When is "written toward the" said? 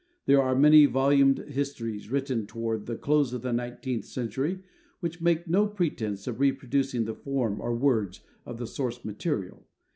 2.09-2.95